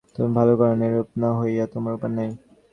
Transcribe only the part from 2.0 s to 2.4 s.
নাই।